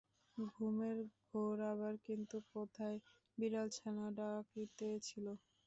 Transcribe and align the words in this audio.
ঘুমের 0.37 0.97
ঘোরে 1.25 1.65
আবার 1.73 1.93
কিন্তু 2.07 2.35
কোথায় 2.51 2.97
বিড়ালছানা 3.37 4.05
ডাকিতেছিল। 4.17 5.25